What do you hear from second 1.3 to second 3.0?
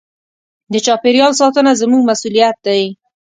ساتنه زموږ مسوولیت دی.